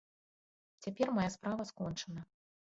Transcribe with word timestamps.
Цяпер 0.85 1.13
мая 1.19 1.27
справа 1.37 1.69
скончана. 1.73 2.21